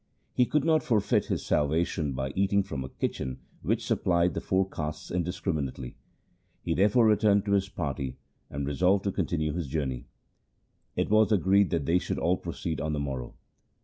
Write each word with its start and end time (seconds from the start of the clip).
He 0.33 0.47
could 0.47 0.63
not 0.65 0.81
forfeit 0.81 1.25
his 1.25 1.45
salvation 1.45 2.13
by 2.13 2.31
eating 2.31 2.63
from 2.63 2.83
a 2.83 2.89
kitchen 2.89 3.37
which 3.61 3.85
supplied 3.85 4.33
the 4.33 4.41
four 4.41 4.67
castes 4.67 5.11
indiscriminately. 5.11 5.95
He 6.63 6.73
therefore 6.73 7.05
re 7.05 7.15
turned 7.15 7.45
to 7.45 7.51
his 7.51 7.69
party 7.69 8.17
and 8.49 8.65
resolved 8.65 9.03
to 9.03 9.11
continue 9.11 9.53
his 9.53 9.67
journey. 9.67 10.07
It 10.95 11.11
was 11.11 11.31
agreed 11.31 11.69
that 11.69 11.85
they 11.85 11.99
should 11.99 12.17
all 12.17 12.37
proceed 12.37 12.81
on 12.81 12.93
the 12.93 12.99
morrow. 12.99 13.35